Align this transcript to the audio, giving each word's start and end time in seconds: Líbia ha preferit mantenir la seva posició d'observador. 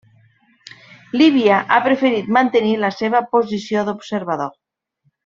Líbia 1.21 1.59
ha 1.75 1.79
preferit 1.87 2.31
mantenir 2.37 2.71
la 2.85 2.91
seva 3.01 3.21
posició 3.37 3.85
d'observador. 3.91 4.51